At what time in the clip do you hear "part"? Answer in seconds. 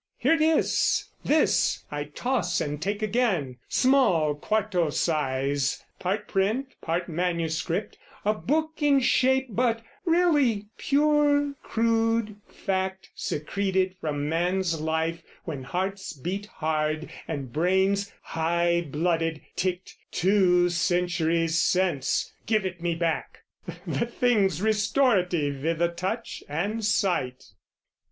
5.99-6.27, 6.81-7.07